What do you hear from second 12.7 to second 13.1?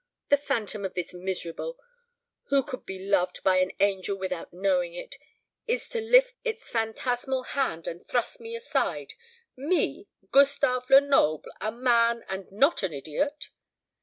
an